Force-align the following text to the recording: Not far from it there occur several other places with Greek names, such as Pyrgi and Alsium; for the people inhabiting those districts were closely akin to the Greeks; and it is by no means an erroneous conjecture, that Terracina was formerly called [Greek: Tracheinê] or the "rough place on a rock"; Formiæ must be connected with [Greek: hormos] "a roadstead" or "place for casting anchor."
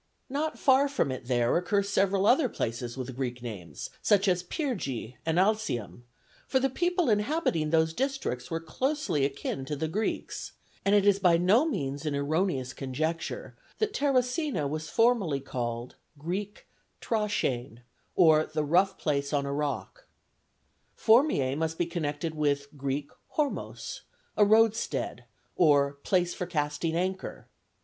Not 0.29 0.57
far 0.57 0.87
from 0.89 1.11
it 1.11 1.27
there 1.27 1.55
occur 1.57 1.83
several 1.83 2.25
other 2.25 2.49
places 2.49 2.97
with 2.97 3.15
Greek 3.15 3.43
names, 3.43 3.91
such 4.01 4.27
as 4.27 4.41
Pyrgi 4.41 5.17
and 5.27 5.37
Alsium; 5.37 6.05
for 6.47 6.59
the 6.59 6.71
people 6.71 7.07
inhabiting 7.07 7.69
those 7.69 7.93
districts 7.93 8.49
were 8.49 8.59
closely 8.59 9.25
akin 9.25 9.63
to 9.65 9.75
the 9.75 9.87
Greeks; 9.87 10.53
and 10.83 10.95
it 10.95 11.05
is 11.05 11.19
by 11.19 11.37
no 11.37 11.67
means 11.67 12.03
an 12.07 12.15
erroneous 12.15 12.73
conjecture, 12.73 13.55
that 13.77 13.93
Terracina 13.93 14.67
was 14.67 14.89
formerly 14.89 15.39
called 15.39 15.93
[Greek: 16.17 16.67
Tracheinê] 16.99 17.83
or 18.15 18.47
the 18.47 18.65
"rough 18.65 18.97
place 18.97 19.31
on 19.31 19.45
a 19.45 19.53
rock"; 19.53 20.07
Formiæ 20.97 21.55
must 21.55 21.77
be 21.77 21.85
connected 21.85 22.33
with 22.33 22.75
[Greek: 22.75 23.11
hormos] 23.37 23.99
"a 24.35 24.43
roadstead" 24.45 25.25
or 25.55 25.93
"place 26.01 26.33
for 26.33 26.47
casting 26.47 26.95
anchor." 26.95 27.47